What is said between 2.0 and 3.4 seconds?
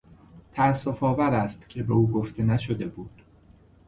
گفته نشده بود.